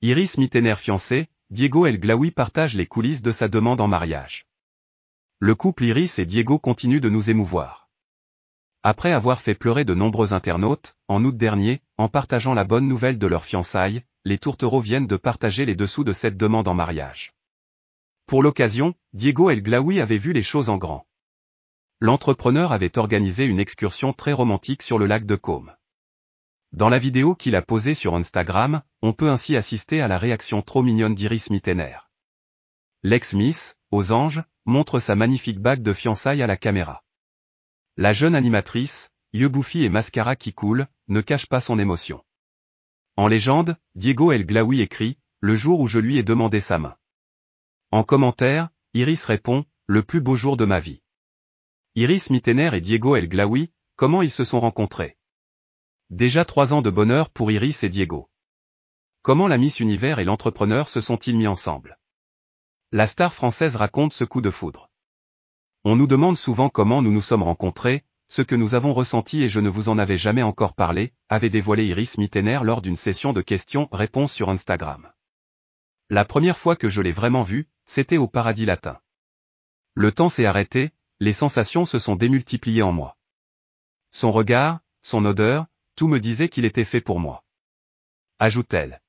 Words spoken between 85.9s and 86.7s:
tout me disait qu'il